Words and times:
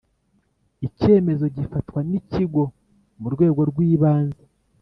Icyemezo 0.87 1.45
gifatwa 1.55 1.99
n’ 2.09 2.11
Ikigo 2.19 2.63
mu 3.21 3.27
rwego 3.33 3.61
rwibanze 3.69 4.43